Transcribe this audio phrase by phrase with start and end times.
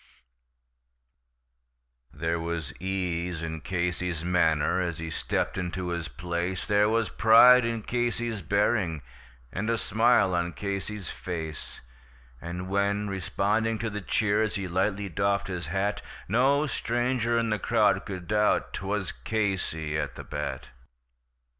[2.11, 7.65] There was ease in Casey's manner as he stepped into his place, There was pride
[7.65, 9.03] in Casey's bearing,
[9.53, 11.81] and a smile on Casey's face;
[12.41, 17.59] And when, responding to the cheers, he lightly doffed his hat, No stranger in the
[17.59, 20.69] crowd could doubt 'twas Casey at the bat.